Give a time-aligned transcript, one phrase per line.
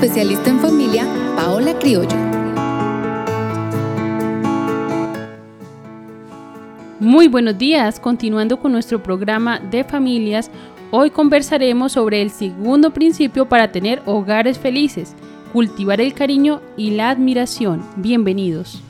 [0.00, 2.16] especialista en familia Paola Criollo.
[7.00, 10.52] Muy buenos días, continuando con nuestro programa de familias,
[10.92, 15.16] hoy conversaremos sobre el segundo principio para tener hogares felices,
[15.52, 17.82] cultivar el cariño y la admiración.
[17.96, 18.80] Bienvenidos.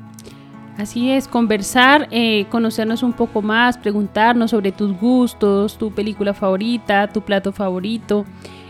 [0.79, 7.09] Así es, conversar, eh, conocernos un poco más, preguntarnos sobre tus gustos, tu película favorita,
[7.09, 8.25] tu plato favorito.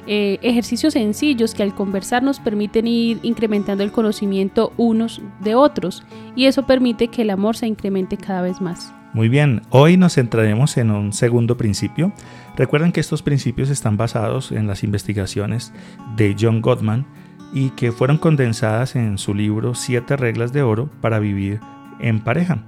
[0.07, 6.03] Eh, ejercicios sencillos que al conversar nos permiten ir incrementando el conocimiento unos de otros
[6.35, 8.91] y eso permite que el amor se incremente cada vez más.
[9.13, 12.11] Muy bien, hoy nos centraremos en un segundo principio.
[12.57, 15.73] Recuerden que estos principios están basados en las investigaciones
[16.15, 17.05] de John Gottman
[17.53, 21.59] y que fueron condensadas en su libro Siete reglas de oro para vivir
[21.99, 22.59] en pareja.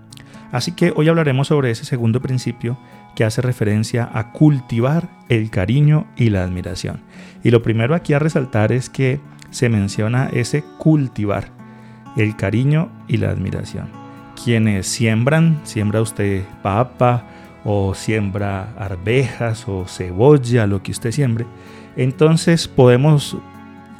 [0.51, 2.77] Así que hoy hablaremos sobre ese segundo principio
[3.15, 7.01] que hace referencia a cultivar el cariño y la admiración.
[7.43, 11.49] Y lo primero aquí a resaltar es que se menciona ese cultivar
[12.17, 14.01] el cariño y la admiración
[14.43, 17.25] quienes siembran, siembra usted papa
[17.63, 21.45] o siembra arvejas o cebolla, lo que usted siembre,
[21.95, 23.37] entonces podemos,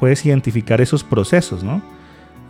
[0.00, 1.82] puedes identificar esos procesos, ¿no?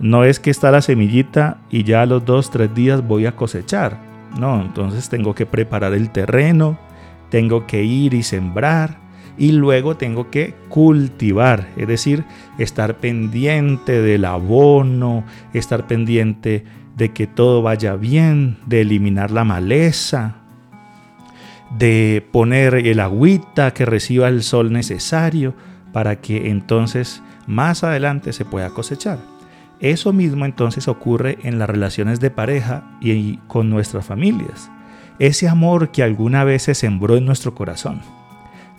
[0.02, 3.36] No es que está la semillita y ya a los dos, tres días voy a
[3.36, 3.98] cosechar.
[4.36, 6.76] No, entonces tengo que preparar el terreno,
[7.30, 8.98] tengo que ir y sembrar
[9.38, 12.24] y luego tengo que cultivar, es decir,
[12.58, 15.22] estar pendiente del abono,
[15.54, 16.64] estar pendiente
[16.96, 20.34] de que todo vaya bien, de eliminar la maleza,
[21.78, 25.54] de poner el agüita que reciba el sol necesario
[25.92, 29.31] para que entonces más adelante se pueda cosechar.
[29.82, 34.70] Eso mismo entonces ocurre en las relaciones de pareja y con nuestras familias.
[35.18, 38.00] Ese amor que alguna vez se sembró en nuestro corazón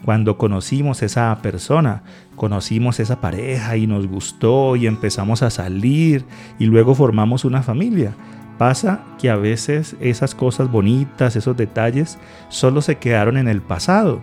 [0.03, 2.03] cuando conocimos esa persona,
[2.35, 6.25] conocimos esa pareja y nos gustó y empezamos a salir
[6.59, 8.13] y luego formamos una familia.
[8.57, 12.19] Pasa que a veces esas cosas bonitas, esos detalles,
[12.49, 14.21] solo se quedaron en el pasado.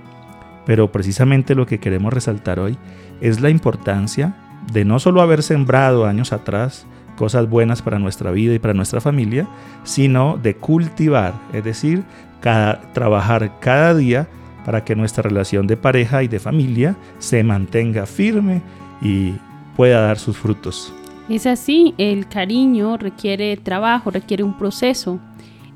[0.66, 2.76] Pero precisamente lo que queremos resaltar hoy
[3.22, 4.37] es la importancia
[4.72, 6.86] de no solo haber sembrado años atrás
[7.16, 9.46] cosas buenas para nuestra vida y para nuestra familia,
[9.84, 12.02] sino de cultivar, es decir,
[12.40, 14.26] cada, trabajar cada día
[14.64, 18.62] para que nuestra relación de pareja y de familia se mantenga firme
[19.02, 19.34] y
[19.76, 20.94] pueda dar sus frutos.
[21.28, 25.20] Es así, el cariño requiere trabajo, requiere un proceso.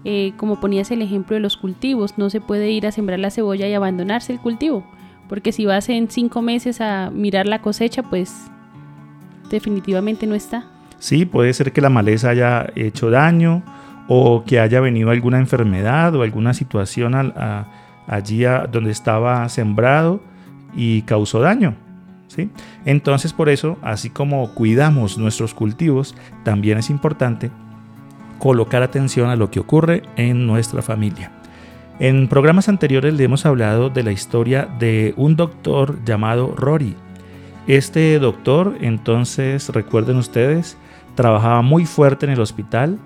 [0.04, 3.30] Eh, como ponías el ejemplo de los cultivos, no se puede ir a sembrar la
[3.30, 4.84] cebolla y abandonarse el cultivo,
[5.28, 8.50] porque si vas en cinco meses a mirar la cosecha, pues
[9.50, 10.66] definitivamente no está.
[10.98, 13.62] Sí, puede ser que la maleza haya hecho daño
[14.08, 17.14] o que haya venido alguna enfermedad o alguna situación
[18.06, 20.20] allí donde estaba sembrado
[20.74, 21.74] y causó daño.
[22.28, 22.50] ¿sí?
[22.84, 27.50] Entonces por eso, así como cuidamos nuestros cultivos, también es importante
[28.38, 31.32] colocar atención a lo que ocurre en nuestra familia.
[32.00, 36.96] En programas anteriores le hemos hablado de la historia de un doctor llamado Rory.
[37.66, 40.76] Este doctor, entonces, recuerden ustedes,
[41.14, 42.98] trabajaba muy fuerte en el hospital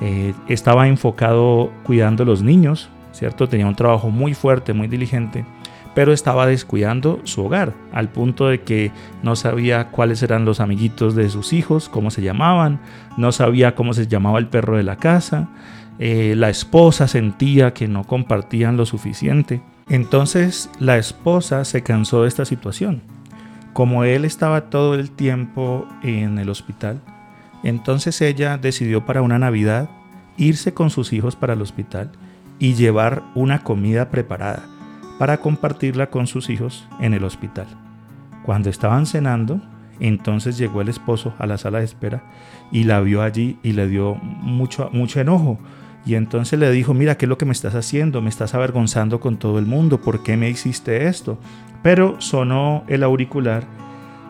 [0.00, 3.48] eh, estaba enfocado cuidando a los niños, ¿cierto?
[3.48, 5.46] Tenía un trabajo muy fuerte, muy diligente,
[5.94, 11.14] pero estaba descuidando su hogar, al punto de que no sabía cuáles eran los amiguitos
[11.14, 12.80] de sus hijos, cómo se llamaban,
[13.16, 15.48] no sabía cómo se llamaba el perro de la casa,
[15.98, 19.62] eh, la esposa sentía que no compartían lo suficiente.
[19.88, 23.15] Entonces la esposa se cansó de esta situación.
[23.76, 27.02] Como él estaba todo el tiempo en el hospital,
[27.62, 29.90] entonces ella decidió para una Navidad
[30.38, 32.10] irse con sus hijos para el hospital
[32.58, 34.62] y llevar una comida preparada
[35.18, 37.66] para compartirla con sus hijos en el hospital.
[38.46, 39.60] Cuando estaban cenando,
[40.00, 42.22] entonces llegó el esposo a la sala de espera
[42.72, 45.58] y la vio allí y le dio mucho, mucho enojo.
[46.06, 48.22] Y entonces le dijo, mira, ¿qué es lo que me estás haciendo?
[48.22, 50.00] Me estás avergonzando con todo el mundo.
[50.00, 51.38] ¿Por qué me hiciste esto?
[51.86, 53.62] Pero sonó el auricular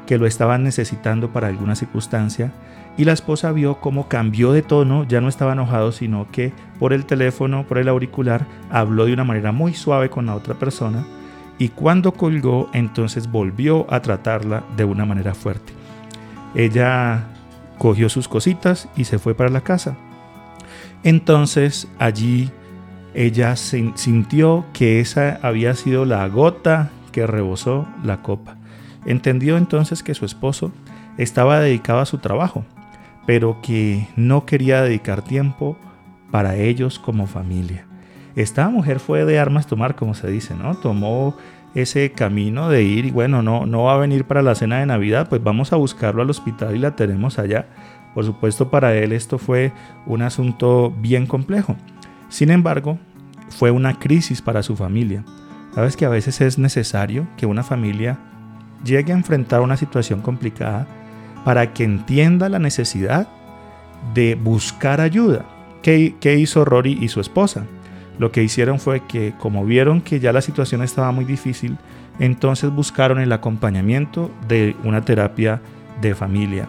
[0.06, 2.52] que lo estaban necesitando para alguna circunstancia
[2.98, 6.92] y la esposa vio cómo cambió de tono, ya no estaba enojado, sino que por
[6.92, 11.06] el teléfono, por el auricular, habló de una manera muy suave con la otra persona
[11.58, 15.72] y cuando colgó entonces volvió a tratarla de una manera fuerte.
[16.54, 17.24] Ella
[17.78, 19.96] cogió sus cositas y se fue para la casa.
[21.04, 22.50] Entonces allí
[23.14, 28.58] ella sintió que esa había sido la gota que rebosó la copa.
[29.06, 30.70] Entendió entonces que su esposo
[31.16, 32.64] estaba dedicado a su trabajo
[33.26, 35.76] pero que no quería dedicar tiempo
[36.30, 37.86] para ellos como familia.
[38.36, 40.76] Esta mujer fue de armas tomar, como se dice, ¿no?
[40.76, 41.36] Tomó
[41.74, 44.86] ese camino de ir y bueno, no, no va a venir para la cena de
[44.86, 47.66] Navidad, pues vamos a buscarlo al hospital y la tenemos allá.
[48.14, 49.72] Por supuesto, para él esto fue
[50.06, 51.76] un asunto bien complejo.
[52.28, 52.98] Sin embargo,
[53.48, 55.24] fue una crisis para su familia.
[55.76, 58.16] Sabes que a veces es necesario que una familia
[58.82, 60.86] llegue a enfrentar una situación complicada
[61.44, 63.28] para que entienda la necesidad
[64.14, 65.44] de buscar ayuda.
[65.82, 67.66] ¿Qué, hizo Rory y su esposa?
[68.18, 71.76] Lo que hicieron fue que como vieron que ya la situación estaba muy difícil,
[72.18, 75.60] entonces buscaron el acompañamiento de una terapia
[76.00, 76.68] de familia.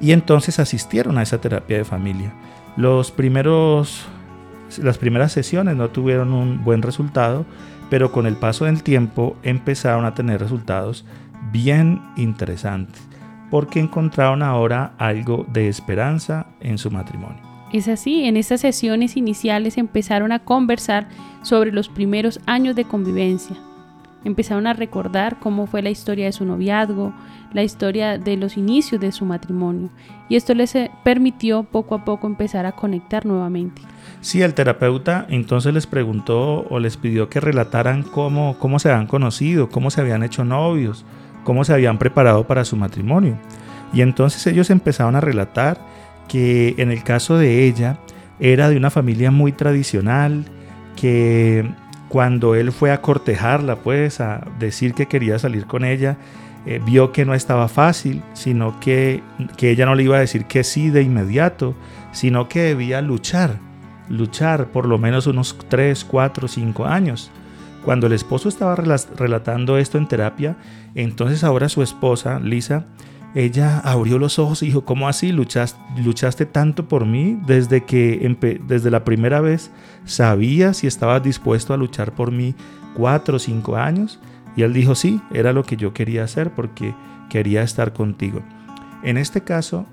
[0.00, 2.32] Y entonces asistieron a esa terapia de familia.
[2.74, 4.06] Los primeros,
[4.78, 7.44] las primeras sesiones no tuvieron un buen resultado,
[7.90, 11.04] pero con el paso del tiempo empezaron a tener resultados
[11.52, 13.08] bien interesantes
[13.50, 17.42] porque encontraron ahora algo de esperanza en su matrimonio.
[17.72, 21.08] Es así, en estas sesiones iniciales empezaron a conversar
[21.42, 23.56] sobre los primeros años de convivencia.
[24.24, 27.12] Empezaron a recordar cómo fue la historia de su noviazgo,
[27.52, 29.90] la historia de los inicios de su matrimonio.
[30.28, 33.80] Y esto les eh, permitió poco a poco empezar a conectar nuevamente.
[34.20, 39.06] Sí, el terapeuta entonces les preguntó o les pidió que relataran cómo, cómo se habían
[39.06, 41.04] conocido, cómo se habían hecho novios,
[41.44, 43.38] cómo se habían preparado para su matrimonio.
[43.92, 45.78] Y entonces ellos empezaron a relatar
[46.28, 47.98] que en el caso de ella
[48.40, 50.44] era de una familia muy tradicional,
[50.96, 51.68] que
[52.08, 56.16] cuando él fue a cortejarla, pues a decir que quería salir con ella,
[56.66, 59.22] eh, vio que no estaba fácil, sino que,
[59.56, 61.74] que ella no le iba a decir que sí de inmediato,
[62.12, 63.58] sino que debía luchar,
[64.08, 67.30] luchar por lo menos unos 3, 4, 5 años.
[67.84, 70.56] Cuando el esposo estaba relatando esto en terapia,
[70.94, 72.86] entonces ahora su esposa, Lisa,
[73.34, 78.36] ella abrió los ojos y dijo, ¿cómo así luchaste, luchaste tanto por mí desde que
[78.66, 79.70] desde la primera vez
[80.04, 82.54] sabías si estabas dispuesto a luchar por mí
[82.94, 84.18] cuatro o cinco años?
[84.56, 86.94] Y él dijo, sí, era lo que yo quería hacer porque
[87.28, 88.42] quería estar contigo.
[89.02, 89.86] En este caso,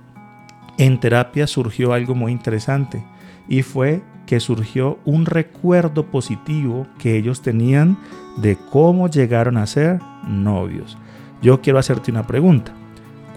[0.77, 3.03] en terapia surgió algo muy interesante
[3.47, 7.97] y fue que surgió un recuerdo positivo que ellos tenían
[8.37, 10.97] de cómo llegaron a ser novios.
[11.41, 12.73] Yo quiero hacerte una pregunta.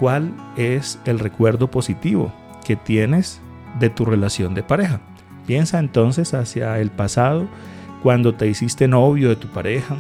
[0.01, 2.33] ¿Cuál es el recuerdo positivo
[2.65, 3.41] que tienes
[3.79, 5.01] de tu relación de pareja?
[5.47, 7.47] Piensa entonces hacia el pasado,
[8.03, 9.97] cuando te hiciste novio de tu pareja,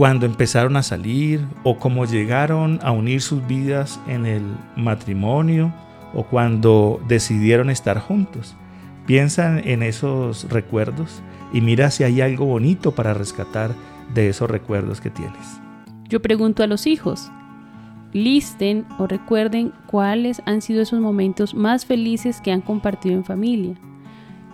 [0.00, 4.40] cuando empezaron a salir o cómo llegaron a unir sus vidas en el
[4.74, 5.74] matrimonio
[6.14, 8.56] o cuando decidieron estar juntos.
[9.04, 11.20] Piensa en esos recuerdos
[11.52, 13.74] y mira si hay algo bonito para rescatar
[14.14, 15.60] de esos recuerdos que tienes.
[16.08, 17.30] Yo pregunto a los hijos,
[18.14, 23.74] listen o recuerden cuáles han sido esos momentos más felices que han compartido en familia.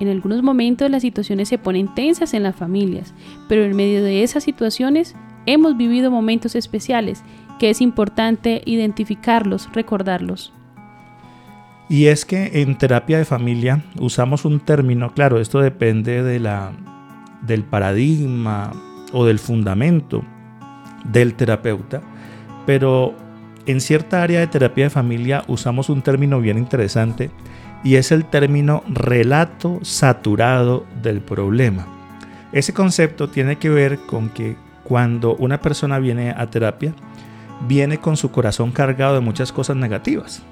[0.00, 3.14] En algunos momentos las situaciones se ponen tensas en las familias,
[3.48, 5.14] pero en medio de esas situaciones
[5.46, 7.22] hemos vivido momentos especiales
[7.58, 10.52] que es importante identificarlos, recordarlos.
[11.88, 16.72] Y es que en terapia de familia usamos un término, claro, esto depende de la,
[17.42, 18.72] del paradigma
[19.12, 20.24] o del fundamento
[21.04, 22.02] del terapeuta,
[22.66, 23.14] pero
[23.66, 27.30] en cierta área de terapia de familia usamos un término bien interesante
[27.84, 31.86] y es el término relato saturado del problema.
[32.52, 34.56] Ese concepto tiene que ver con que
[34.87, 36.95] cuando una persona viene a terapia,
[37.66, 40.43] viene con su corazón cargado de muchas cosas negativas.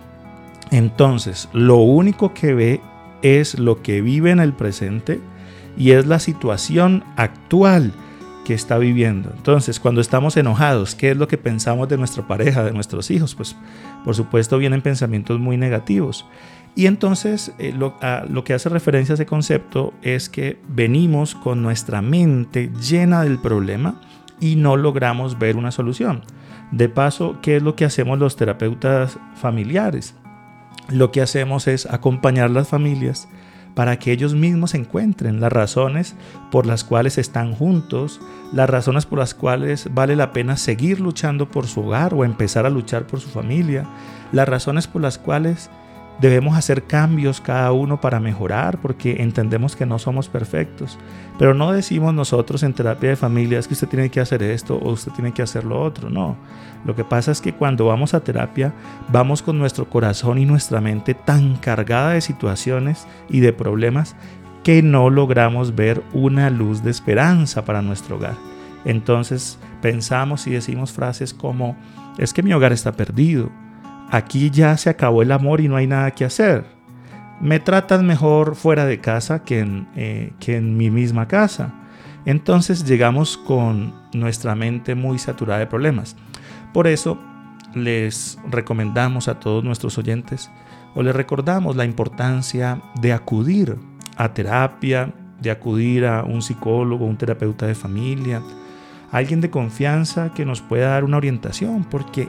[0.72, 2.80] Entonces, lo único que ve
[3.22, 5.20] es lo que vive en el presente
[5.76, 7.92] y es la situación actual
[8.44, 9.30] que está viviendo.
[9.36, 13.36] Entonces, cuando estamos enojados, ¿qué es lo que pensamos de nuestra pareja, de nuestros hijos?
[13.36, 13.54] Pues,
[14.04, 16.26] por supuesto, vienen pensamientos muy negativos.
[16.74, 17.94] Y entonces, eh, lo,
[18.28, 23.38] lo, que hace referencia a ese concepto es que venimos con nuestra mente llena del
[23.38, 24.00] problema
[24.40, 26.22] y no logramos ver una solución.
[26.70, 30.14] De paso, ¿qué es lo que hacemos los terapeutas familiares?
[30.88, 33.28] Lo que hacemos es acompañar las familias
[33.74, 36.14] para que ellos mismos encuentren las razones
[36.50, 38.20] por las cuales están juntos,
[38.52, 42.66] las razones por las cuales vale la pena seguir luchando por su hogar o empezar
[42.66, 43.84] a luchar por su familia,
[44.32, 45.70] las razones por las cuales
[46.20, 50.96] Debemos hacer cambios cada uno para mejorar porque entendemos que no somos perfectos.
[51.38, 54.92] Pero no decimos nosotros en terapia de familias que usted tiene que hacer esto o
[54.92, 56.10] usted tiene que hacer lo otro.
[56.10, 56.36] No.
[56.84, 58.72] Lo que pasa es que cuando vamos a terapia
[59.08, 64.14] vamos con nuestro corazón y nuestra mente tan cargada de situaciones y de problemas
[64.62, 68.36] que no logramos ver una luz de esperanza para nuestro hogar.
[68.84, 71.76] Entonces pensamos y decimos frases como,
[72.18, 73.50] es que mi hogar está perdido
[74.10, 76.64] aquí ya se acabó el amor y no hay nada que hacer.
[77.40, 81.74] Me tratan mejor fuera de casa que en, eh, que en mi misma casa.
[82.24, 86.16] Entonces llegamos con nuestra mente muy saturada de problemas.
[86.72, 87.18] Por eso
[87.74, 90.50] les recomendamos a todos nuestros oyentes
[90.94, 93.76] o les recordamos la importancia de acudir
[94.16, 98.40] a terapia, de acudir a un psicólogo, un terapeuta de familia,
[99.10, 102.28] alguien de confianza que nos pueda dar una orientación, porque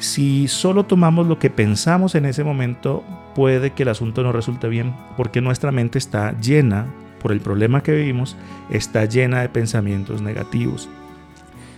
[0.00, 3.04] si solo tomamos lo que pensamos en ese momento,
[3.34, 6.86] puede que el asunto no resulte bien, porque nuestra mente está llena,
[7.22, 8.34] por el problema que vivimos,
[8.70, 10.88] está llena de pensamientos negativos.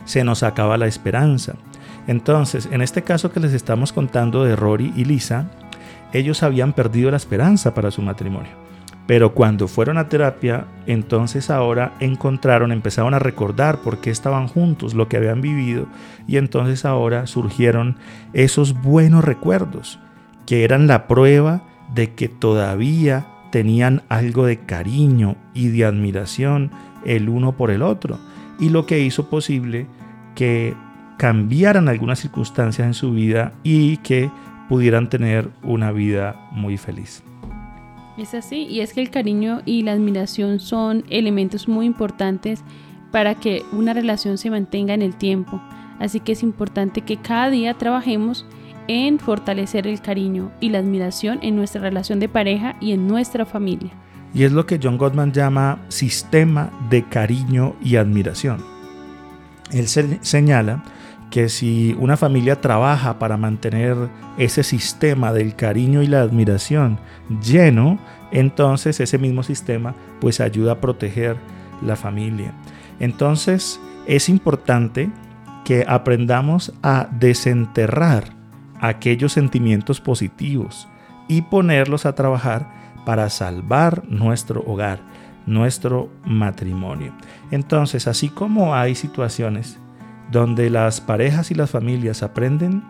[0.05, 1.55] Se nos acaba la esperanza.
[2.07, 5.51] Entonces, en este caso que les estamos contando de Rory y Lisa,
[6.13, 8.53] ellos habían perdido la esperanza para su matrimonio.
[9.07, 14.95] Pero cuando fueron a terapia, entonces ahora encontraron, empezaron a recordar por qué estaban juntos,
[14.95, 15.87] lo que habían vivido,
[16.27, 17.97] y entonces ahora surgieron
[18.33, 19.99] esos buenos recuerdos,
[20.47, 21.63] que eran la prueba
[21.95, 26.71] de que todavía tenían algo de cariño y de admiración
[27.05, 28.19] el uno por el otro,
[28.61, 29.87] y lo que hizo posible
[30.37, 30.75] que
[31.19, 34.31] cambiaran algunas circunstancias en su vida y que
[34.69, 37.23] pudieran tener una vida muy feliz.
[38.19, 42.63] Es así, y es que el cariño y la admiración son elementos muy importantes
[43.11, 45.61] para que una relación se mantenga en el tiempo.
[45.99, 48.45] Así que es importante que cada día trabajemos
[48.89, 53.47] en fortalecer el cariño y la admiración en nuestra relación de pareja y en nuestra
[53.47, 53.93] familia.
[54.35, 58.65] Y es lo que John Gottman llama sistema de cariño y admiración.
[59.71, 60.85] Él señala
[61.33, 63.97] que si una familia trabaja para mantener
[64.37, 67.01] ese sistema del cariño y la admiración
[67.43, 67.99] lleno,
[68.33, 71.39] entonces ese mismo sistema pues ayuda a proteger
[71.81, 72.53] la familia.
[73.01, 75.11] Entonces es importante
[75.65, 78.25] que aprendamos a desenterrar
[78.79, 80.87] aquellos sentimientos positivos
[81.29, 82.69] y ponerlos a trabajar
[83.07, 85.01] para salvar nuestro hogar,
[85.47, 87.15] nuestro matrimonio.
[87.51, 89.79] Entonces, así como hay situaciones
[90.33, 92.83] donde las parejas y las familias aprenden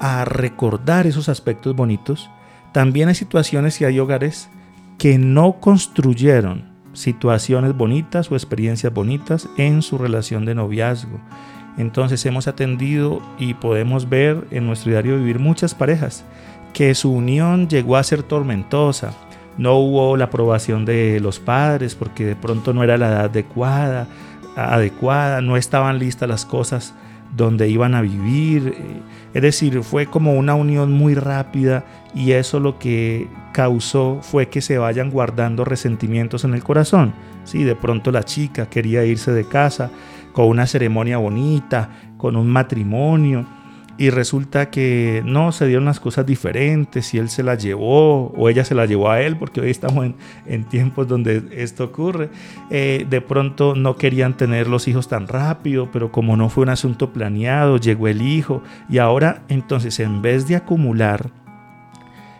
[0.00, 2.28] a recordar esos aspectos bonitos,
[2.72, 4.48] también hay situaciones y hay hogares
[4.98, 11.20] que no construyeron situaciones bonitas o experiencias bonitas en su relación de noviazgo.
[11.76, 16.24] Entonces hemos atendido y podemos ver en nuestro diario vivir muchas parejas
[16.72, 19.12] que su unión llegó a ser tormentosa.
[19.58, 24.06] No hubo la aprobación de los padres porque de pronto no era la edad adecuada
[24.56, 26.94] adecuada, no estaban listas las cosas
[27.36, 28.74] donde iban a vivir.
[29.34, 31.84] Es decir, fue como una unión muy rápida
[32.14, 37.12] y eso lo que causó fue que se vayan guardando resentimientos en el corazón.
[37.44, 39.90] Sí, de pronto la chica quería irse de casa
[40.32, 43.46] con una ceremonia bonita, con un matrimonio,
[43.98, 48.48] y resulta que no, se dieron las cosas diferentes y él se la llevó o
[48.48, 50.10] ella se la llevó a él, porque hoy estamos
[50.46, 52.28] en, tiempos donde esto ocurre.
[52.70, 56.70] Eh, de pronto no querían tener los hijos tan rápido, pero como no fue un
[56.70, 61.30] asunto planeado, llegó el hijo y ahora entonces en vez de acumular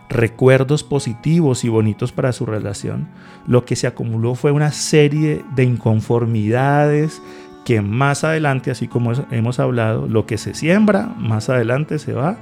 [0.09, 3.09] recuerdos positivos y bonitos para su relación,
[3.47, 7.23] lo que se acumuló fue una serie de inconformidades,
[7.67, 12.37] que más adelante, así como hemos hablado, lo que se siembra, más adelante se va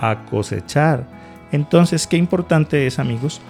[0.00, 1.06] a cosechar.
[1.52, 3.42] Entonces, qué importante es, amigos,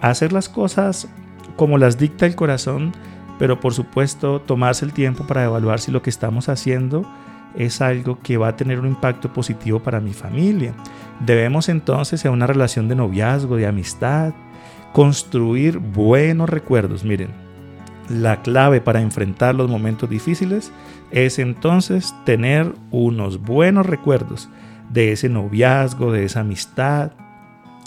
[0.00, 1.08] hacer las cosas
[1.56, 2.92] como las dicta el corazón,
[3.40, 7.04] pero por supuesto tomarse el tiempo para evaluar si lo que estamos haciendo
[7.56, 10.74] es algo que va a tener un impacto positivo para mi familia.
[11.18, 14.32] Debemos entonces en una relación de noviazgo, de amistad,
[14.92, 17.02] construir buenos recuerdos.
[17.02, 17.47] Miren,
[18.08, 20.72] la clave para enfrentar los momentos difíciles
[21.10, 24.48] es entonces tener unos buenos recuerdos
[24.90, 27.12] de ese noviazgo, de esa amistad,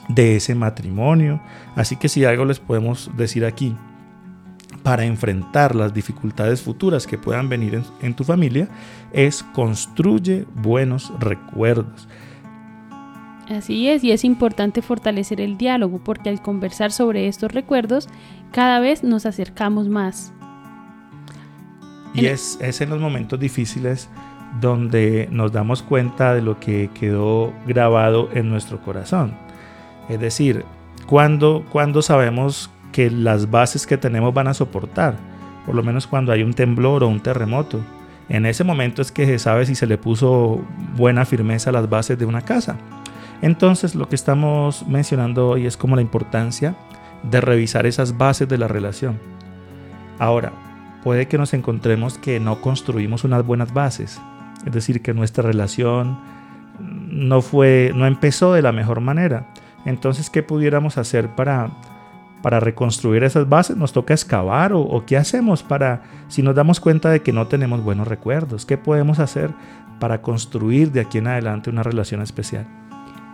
[0.10, 1.42] de ese matrimonio.
[1.76, 3.76] Así que si algo les podemos decir aquí,
[4.84, 8.68] para enfrentar las dificultades futuras que puedan venir en, tu familia,
[9.14, 12.08] es construye buenos recuerdos.
[13.50, 18.08] Así es, y es importante fortalecer el diálogo porque al conversar sobre estos recuerdos,
[18.52, 20.34] cada vez nos acercamos más.
[22.14, 24.10] Y es, es en los momentos difíciles
[24.60, 29.34] donde nos damos cuenta de lo que quedó grabado en nuestro corazón.
[30.10, 30.66] Es decir,
[31.08, 35.16] cuando, cuando sabemos que las bases que tenemos van a soportar,
[35.66, 37.80] por lo menos cuando hay un temblor o un terremoto.
[38.30, 40.62] En ese momento es que se sabe si se le puso
[40.96, 42.78] buena firmeza a las bases de una casa.
[43.42, 46.76] Entonces lo que estamos mencionando hoy es como la importancia
[47.24, 49.20] de revisar esas bases de la relación.
[50.20, 50.52] Ahora,
[51.04, 54.22] puede que nos encontremos que no construimos unas buenas bases,
[54.66, 56.20] es decir, que nuestra relación
[56.80, 59.48] no fue no empezó de la mejor manera.
[59.86, 61.72] Entonces, ¿qué pudiéramos hacer para
[62.42, 63.78] para reconstruir esas bases?
[63.78, 67.48] ¿Nos toca excavar o, o, qué hacemos para, si nos damos cuenta de que no
[67.48, 69.52] tenemos buenos recuerdos, qué podemos hacer
[70.00, 72.66] para construir de aquí en adelante una relación especial?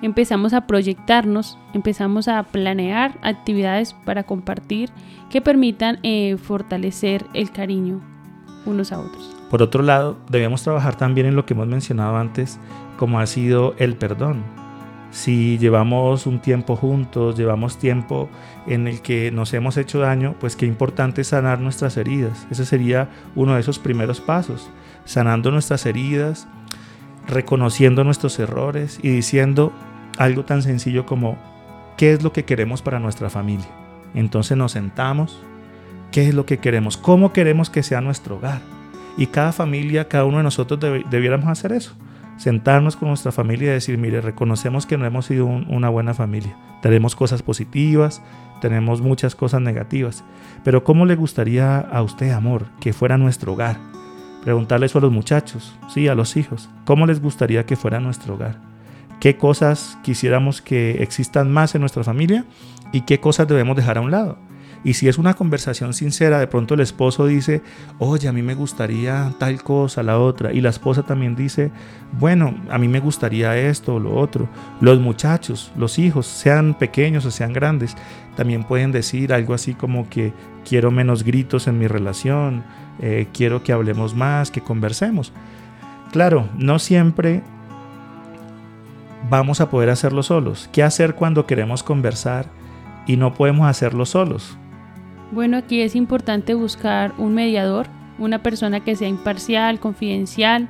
[0.02, 4.92] Empezamos a proyectarnos, empezamos a planear actividades para compartir
[5.30, 8.02] que permitan eh, fortalecer el cariño
[8.66, 9.36] unos a otros.
[9.50, 12.60] Por otro lado, debemos trabajar también en lo que hemos mencionado antes,
[12.98, 14.44] como ha sido el perdón
[15.12, 18.30] si llevamos un tiempo juntos, llevamos tiempo
[18.68, 22.46] en el que nos hemos hecho daño, pues qué importante es sanar nuestras heridas.
[22.52, 24.70] Ese sería uno de esos primeros pasos,
[25.06, 26.48] sanando nuestras heridas,
[27.28, 29.72] reconociendo nuestros errores y diciendo
[30.18, 31.38] algo tan sencillo como
[31.98, 33.68] qué es lo que queremos para nuestra familia.
[34.14, 35.42] Entonces nos sentamos,
[36.12, 38.62] qué es lo que queremos, cómo queremos que sea nuestro hogar.
[39.18, 41.96] Y cada familia, cada uno de nosotros debiéramos hacer eso
[42.38, 46.56] sentarnos con nuestra familia y decir, mire, reconocemos que no hemos sido una buena familia.
[46.82, 48.22] Tenemos cosas positivas,
[48.62, 50.24] tenemos muchas cosas negativas.
[50.64, 53.78] Pero ¿cómo le gustaría a usted, amor, que fuera nuestro hogar?
[54.44, 56.70] Preguntarle eso a los muchachos, sí, a los hijos.
[56.86, 58.56] ¿Cómo les gustaría que fuera nuestro hogar?
[59.20, 62.46] ¿Qué cosas quisiéramos que existan más en nuestra familia?
[62.92, 64.38] ¿Y qué cosas debemos dejar a un lado?
[64.84, 67.62] Y si es una conversación sincera, de pronto el esposo dice,
[68.00, 70.54] oye, a mí me gustaría tal cosa, la otra.
[70.54, 71.72] Y la esposa también dice,
[72.20, 74.48] bueno, a mí me gustaría esto o lo otro.
[74.80, 77.96] Los muchachos, los hijos, sean pequeños o sean grandes,
[78.36, 80.32] también pueden decir algo así como que
[80.64, 82.64] quiero menos gritos en mi relación,
[83.02, 85.34] eh, quiero que hablemos más, que conversemos.
[86.12, 87.42] Claro, no siempre
[89.30, 90.70] vamos a poder hacerlo solos.
[90.72, 92.46] ¿Qué hacer cuando queremos conversar
[93.06, 94.58] y no podemos hacerlo solos?
[95.32, 97.88] Bueno, aquí es importante buscar un mediador,
[98.18, 100.70] una persona que sea imparcial, confidencial.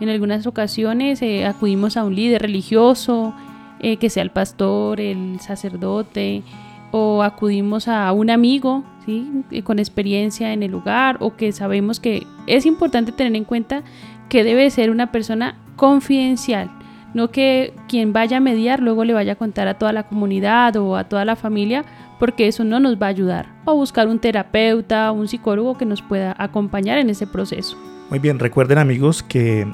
[0.00, 3.34] En algunas ocasiones eh, acudimos a un líder religioso,
[3.80, 6.42] eh, que sea el pastor, el sacerdote,
[6.90, 9.30] o acudimos a un amigo ¿sí?
[9.50, 13.82] Eh, con experiencia en el lugar, o que sabemos que es importante tener en cuenta
[14.28, 16.70] que debe ser una persona confidencial
[17.14, 20.76] no que quien vaya a mediar luego le vaya a contar a toda la comunidad
[20.76, 21.84] o a toda la familia,
[22.18, 23.46] porque eso no nos va a ayudar.
[23.64, 27.76] O buscar un terapeuta, un psicólogo que nos pueda acompañar en ese proceso.
[28.10, 29.66] Muy bien, recuerden amigos que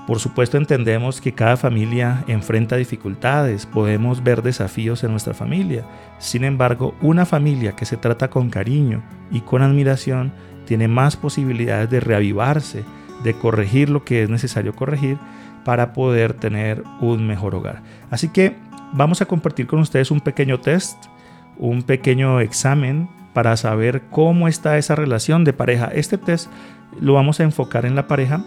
[0.07, 5.87] Por supuesto entendemos que cada familia enfrenta dificultades, podemos ver desafíos en nuestra familia.
[6.19, 10.35] Sin embargo, una familia que se trata con cariño y con admiración
[10.67, 12.85] tiene más posibilidades de reavivarse,
[13.25, 15.17] de corregir lo que es necesario corregir
[15.65, 17.83] para poder tener un mejor hogar.
[18.11, 18.55] Así que
[18.93, 21.03] vamos a compartir con ustedes un pequeño test,
[21.57, 25.91] un pequeño examen para saber cómo está esa relación de pareja.
[25.95, 26.51] Este test
[27.01, 28.45] lo vamos a enfocar en la pareja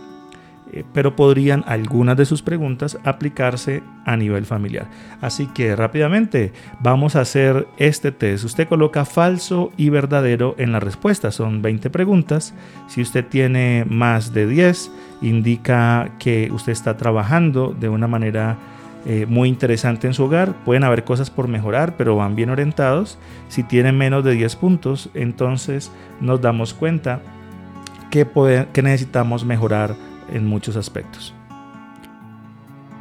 [0.76, 4.88] eh, pero podrían algunas de sus preguntas aplicarse a nivel familiar.
[5.21, 8.43] Así que rápidamente vamos a hacer este test.
[8.43, 11.32] Usted coloca falso y verdadero en la respuesta.
[11.32, 12.54] Son 20 preguntas.
[12.88, 18.58] Si usted tiene más de 10, indica que usted está trabajando de una manera
[19.06, 20.54] eh, muy interesante en su hogar.
[20.65, 23.18] Pueden haber cosas por mejorar, pero van bien orientados.
[23.48, 25.91] Si tienen menos de 10 puntos, entonces
[26.22, 27.22] nos damos cuenta
[28.10, 28.28] que,
[28.74, 29.96] que necesitamos mejorar
[30.34, 31.34] en muchos aspectos.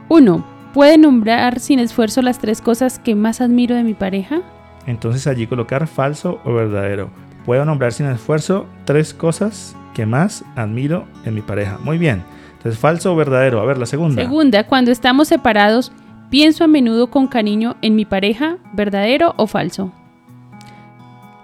[0.09, 0.45] 1.
[0.75, 4.43] ¿Puede nombrar sin esfuerzo las tres cosas que más admiro de mi pareja?
[4.87, 7.11] Entonces allí colocar falso o verdadero.
[7.47, 11.79] Puedo nombrar sin esfuerzo tres cosas que más admiro en mi pareja.
[11.83, 12.23] Muy bien.
[12.64, 13.61] Entonces falso o verdadero.
[13.61, 14.22] A ver, la segunda.
[14.22, 15.92] Segunda, cuando estamos separados,
[16.31, 19.92] pienso a menudo con cariño en mi pareja, verdadero o falso.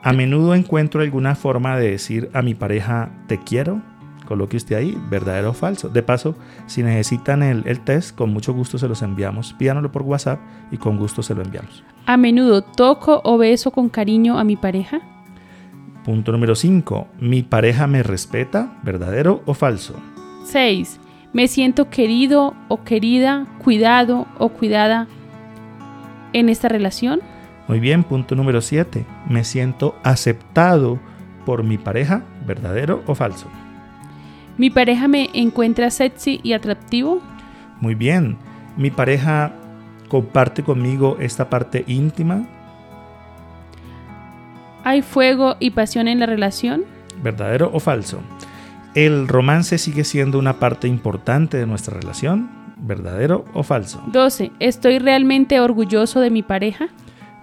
[0.02, 3.82] A menudo encuentro alguna forma de decir a mi pareja te quiero
[4.30, 5.88] coloque usted ahí, verdadero o falso.
[5.88, 9.54] De paso, si necesitan el, test, con mucho gusto se los enviamos.
[9.54, 10.38] Pídanoslo por WhatsApp
[10.70, 11.82] y con gusto se lo enviamos.
[12.06, 15.00] A menudo toco o beso con cariño a mi pareja.
[16.04, 17.08] Punto número 5.
[17.18, 18.78] ¿Mi pareja me respeta?
[18.84, 19.96] ¿Verdadero o falso?
[20.44, 21.00] 6.
[21.32, 25.06] ¿Me siento querido o querida, cuidado o cuidada
[26.32, 27.20] en esta relación?
[27.68, 29.06] Muy bien, punto número 7.
[29.28, 30.98] ¿Me siento aceptado
[31.46, 32.24] por mi pareja?
[32.44, 33.46] ¿Verdadero o falso?
[34.58, 37.22] ¿Mi pareja me encuentra sexy y atractivo?
[37.80, 38.36] Muy bien.
[38.76, 39.52] ¿Mi pareja
[40.08, 42.48] comparte conmigo esta parte íntima?
[44.82, 46.84] ¿Hay fuego y pasión en la relación?
[47.22, 48.20] ¿Verdadero o falso?
[48.94, 52.50] ¿El romance sigue siendo una parte importante de nuestra relación?
[52.76, 54.02] ¿Verdadero o falso?
[54.08, 54.50] 12.
[54.58, 56.88] ¿Estoy realmente orgulloso de mi pareja?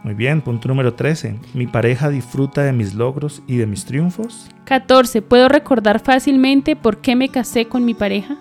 [0.03, 1.39] Muy bien, punto número 13.
[1.53, 4.49] ¿Mi pareja disfruta de mis logros y de mis triunfos?
[4.65, 5.21] 14.
[5.21, 8.35] ¿Puedo recordar fácilmente por qué me casé con mi pareja?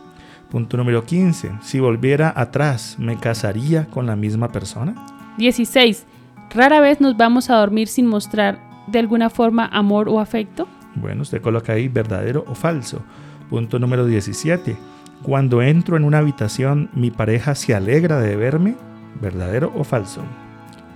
[0.51, 1.53] Punto número 15.
[1.63, 5.07] Si volviera atrás, ¿me casaría con la misma persona?
[5.39, 6.07] 16.
[6.51, 10.67] ¿Rara vez nos vamos a dormir sin mostrar de alguna forma amor o afecto?
[10.97, 13.03] Bueno, usted coloca ahí verdadero o falso.
[13.49, 14.77] Punto número 17.
[15.23, 18.75] Cuando entro en una habitación, ¿mi pareja se alegra de verme?
[19.21, 20.23] ¿Verdadero o falso?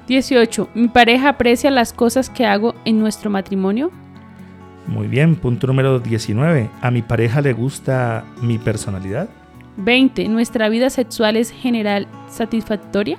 [0.08, 0.70] 18.
[0.74, 3.90] ¿Mi pareja aprecia las cosas que hago en nuestro matrimonio?
[4.86, 6.68] Muy bien, punto número 19.
[6.80, 9.28] ¿A mi pareja le gusta mi personalidad?
[9.76, 10.28] 20.
[10.28, 13.18] ¿Nuestra vida sexual es general satisfactoria?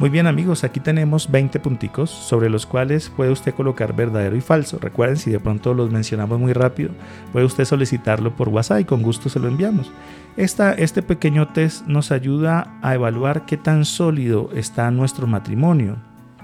[0.00, 4.40] Muy bien amigos, aquí tenemos 20 punticos sobre los cuales puede usted colocar verdadero y
[4.40, 4.78] falso.
[4.78, 6.88] Recuerden, si de pronto los mencionamos muy rápido,
[7.34, 9.92] puede usted solicitarlo por WhatsApp y con gusto se lo enviamos.
[10.38, 15.98] Este pequeño test nos ayuda a evaluar qué tan sólido está nuestro matrimonio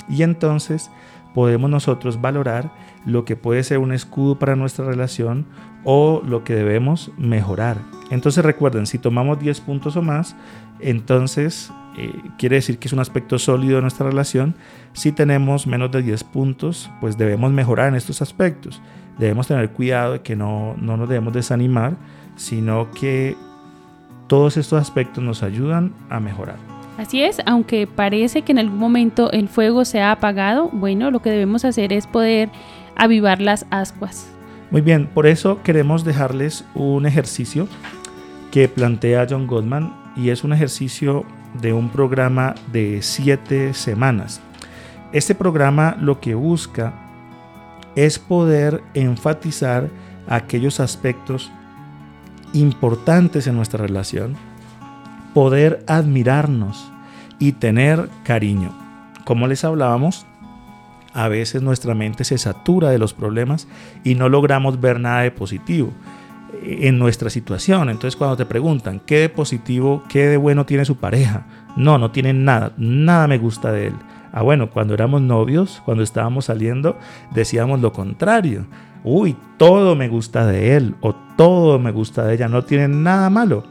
[0.07, 0.91] y entonces
[1.35, 2.71] podemos nosotros valorar
[3.07, 5.47] lo que puede ser un escudo para nuestra relación
[5.83, 7.79] o lo que debemos mejorar.
[8.11, 10.37] Entonces recuerden, si tomamos 10 puntos o más,
[10.79, 14.55] entonces eh, quiere decir que es un aspecto sólido de nuestra relación.
[14.93, 18.83] Si tenemos menos de 10 puntos, pues debemos mejorar en estos aspectos.
[19.19, 21.97] Debemos tener cuidado de que no, no nos debemos desanimar,
[22.37, 23.37] sino que
[24.27, 26.57] todos estos aspectos nos ayudan a mejorar.
[26.99, 31.21] Así es, aunque parece que en algún momento el fuego se ha apagado, bueno, lo
[31.21, 32.51] que debemos hacer es poder
[32.97, 34.29] avivar las ascuas.
[34.71, 37.69] Muy bien, por eso queremos dejarles un ejercicio
[38.51, 41.25] que plantea John Goldman y es un ejercicio
[41.61, 44.41] de un programa de siete semanas.
[45.13, 46.93] Este programa lo que busca
[47.95, 49.89] es poder enfatizar
[50.29, 51.51] aquellos aspectos
[52.53, 54.35] importantes en nuestra relación,
[55.35, 56.91] poder admirarnos
[57.39, 58.73] y tener cariño.
[59.25, 60.27] Como les hablábamos,
[61.13, 63.67] a veces nuestra mente se satura de los problemas
[64.05, 65.93] y no logramos ver nada de positivo
[66.63, 67.89] en nuestra situación.
[67.89, 72.11] Entonces cuando te preguntan qué de positivo, qué de bueno tiene su pareja, no, no
[72.11, 73.95] tiene nada, nada me gusta de él.
[74.33, 76.99] Ah, bueno, cuando éramos novios, cuando estábamos saliendo,
[77.33, 78.67] decíamos lo contrario
[79.07, 83.31] uy, todo me gusta de él o todo me gusta de ella, no tiene nada
[83.31, 83.65] malo.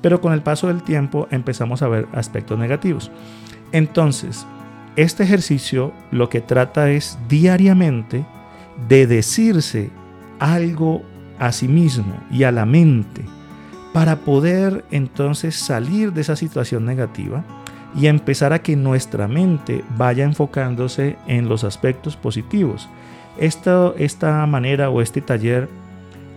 [0.00, 3.10] Pero con el paso del tiempo empezamos a ver aspectos negativos.
[3.72, 4.46] Entonces,
[4.94, 8.24] este ejercicio lo que trata es diariamente
[8.88, 9.90] de decirse
[10.38, 11.02] algo
[11.38, 13.24] a sí mismo y a la mente
[13.92, 17.44] para poder entonces salir de esa situación negativa
[17.98, 22.88] y empezar a que nuestra mente vaya enfocándose en los aspectos positivos.
[23.38, 25.68] Esta, esta manera o este taller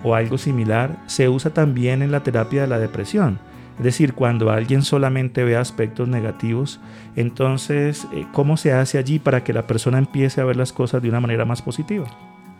[0.04, 3.40] o algo similar se usa también en la terapia de la depresión.
[3.78, 6.80] Es decir, cuando alguien solamente ve aspectos negativos,
[7.16, 11.02] entonces, eh, ¿cómo se hace allí para que la persona empiece a ver las cosas
[11.02, 12.08] de una manera más positiva?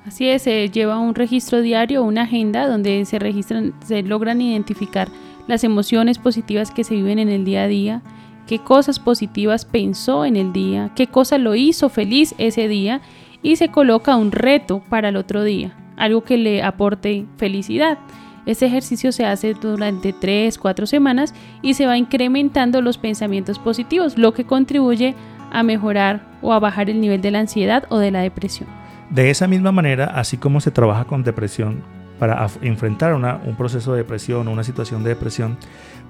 [0.10, 5.08] Así es, se lleva un registro diario, una agenda donde se registran, se logran identificar
[5.46, 8.02] las emociones positivas que se viven en el día a día,
[8.48, 13.02] qué cosas positivas pensó en el día, qué cosa lo hizo feliz ese día
[13.44, 18.00] y se coloca un reto para el otro día, algo que le aporte felicidad.
[18.48, 24.18] Este ejercicio se hace durante 3, 4 semanas y se va incrementando los pensamientos positivos,
[24.18, 25.14] lo que contribuye
[25.52, 28.80] a mejorar o a bajar el nivel de la ansiedad o de la depresión.
[29.10, 31.82] De esa misma manera, así como se trabaja con depresión
[32.20, 35.58] para enfrentar un proceso de depresión o una situación de depresión,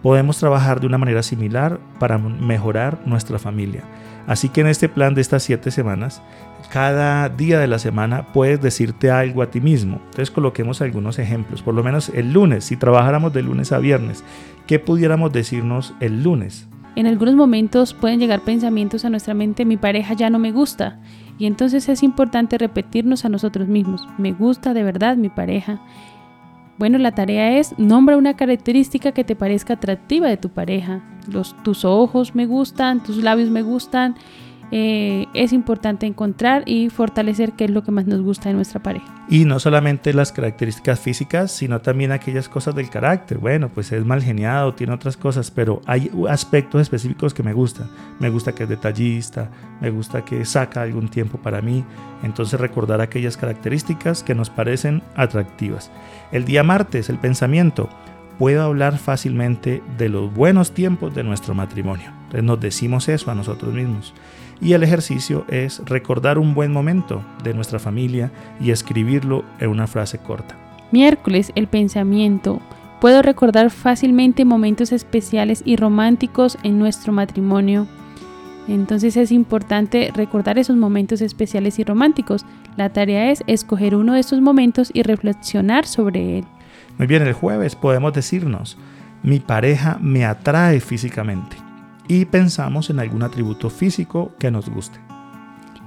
[0.02, 3.84] podemos trabajar de una manera similar para mejorar nuestra familia.
[4.28, 6.22] Así que en este plan de estas siete semanas,
[6.72, 10.02] cada día de la semana puedes decirte algo a ti mismo.
[10.06, 11.62] Entonces coloquemos algunos ejemplos.
[11.62, 14.24] Por lo menos el lunes, si trabajáramos de lunes a viernes,
[14.68, 16.68] ¿qué pudiéramos decirnos el lunes?
[16.96, 21.00] En algunos momentos pueden llegar pensamientos a nuestra mente, mi pareja ya no me gusta.
[21.40, 25.80] Y entonces es importante repetirnos a nosotros mismos, me gusta de verdad mi pareja.
[26.78, 31.02] Bueno, la tarea es, nombra una característica que te parezca atractiva de tu pareja.
[31.28, 34.16] Los, tus ojos me gustan, tus labios me gustan,
[34.72, 38.82] eh, es importante encontrar y fortalecer qué es lo que más nos gusta de nuestra
[38.82, 39.06] pareja.
[39.28, 43.38] Y no solamente las características físicas, sino también aquellas cosas del carácter.
[43.38, 47.90] Bueno, pues es mal geniado, tiene otras cosas, pero hay aspectos específicos que me gustan.
[48.20, 49.50] Me gusta que es detallista,
[49.82, 51.84] me gusta que saca algún tiempo para mí.
[52.24, 55.92] Entonces recordar aquellas características que nos parecen atractivas.
[56.32, 57.90] El día martes, el pensamiento.
[58.38, 62.12] Puedo hablar fácilmente de los buenos tiempos de nuestro matrimonio.
[62.24, 64.14] Entonces nos decimos eso a nosotros mismos.
[64.62, 69.88] Y el ejercicio es recordar un buen momento de nuestra familia y escribirlo en una
[69.88, 70.58] frase corta.
[70.92, 72.60] Miércoles, el pensamiento.
[73.00, 77.88] Puedo recordar fácilmente momentos especiales y románticos en nuestro matrimonio.
[78.68, 82.46] Entonces es importante recordar esos momentos especiales y románticos.
[82.76, 86.46] La tarea es escoger uno de esos momentos y reflexionar sobre él.
[86.98, 88.78] Muy bien, el jueves podemos decirnos,
[89.24, 91.69] mi pareja me atrae físicamente
[92.10, 95.00] y pensamos en algún atributo físico que nos guste.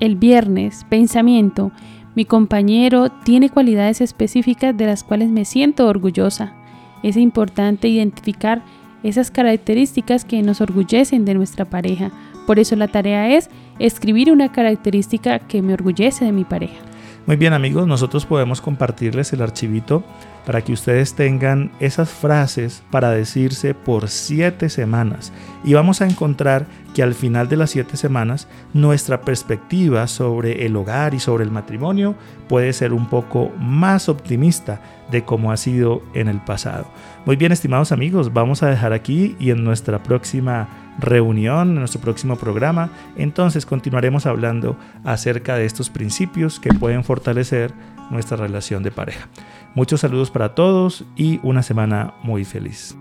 [0.01, 1.73] El viernes, pensamiento,
[2.15, 6.55] mi compañero tiene cualidades específicas de las cuales me siento orgullosa.
[7.03, 8.63] Es importante identificar
[9.03, 12.13] esas características que nos orgullecen de nuestra pareja.
[12.47, 16.79] Por eso la tarea es escribir una característica que me orgullece de mi pareja.
[17.27, 20.05] Muy bien amigos, nosotros podemos compartirles el archivito
[20.47, 25.33] para que ustedes tengan esas frases para decirse por siete semanas.
[25.65, 30.77] Y vamos a encontrar que al final de las siete semanas nuestra perspectiva sobre el
[30.77, 32.15] hogar y sobre el matrimonio
[32.49, 36.87] puede ser un poco más optimista de como ha sido en el pasado.
[37.27, 42.01] Muy bien, estimados amigos, vamos a dejar aquí y en nuestra próxima reunión, en nuestro
[42.01, 47.73] próximo programa, entonces continuaremos hablando acerca de estos principios que pueden fortalecer
[48.11, 49.29] nuestra relación de pareja.
[49.75, 52.95] Muchos saludos para todos y una semana muy feliz.